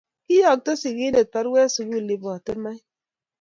[0.25, 2.83] Kiyookto sikinte baruet sukul ibate mait.